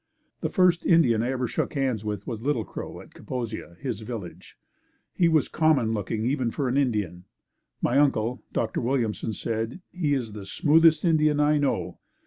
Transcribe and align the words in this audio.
The 0.39 0.49
first 0.49 0.83
Indian 0.83 1.21
I 1.21 1.29
ever 1.29 1.45
shook 1.47 1.75
hands 1.75 2.03
with 2.03 2.25
was 2.25 2.41
Little 2.41 2.65
Crow 2.65 3.01
at 3.01 3.13
Kaposia, 3.13 3.77
his 3.79 4.01
village. 4.01 4.57
He 5.13 5.29
was 5.29 5.47
common 5.47 5.93
looking 5.93 6.25
even 6.25 6.49
for 6.49 6.67
an 6.67 6.75
Indian. 6.75 7.25
My 7.83 7.99
uncle, 7.99 8.41
Dr. 8.51 8.81
Williamson 8.81 9.33
said, 9.33 9.81
"He 9.91 10.15
is 10.15 10.31
the 10.33 10.47
smoothest 10.47 11.05
Indian 11.05 11.39
I 11.39 11.59
know. 11.59 11.99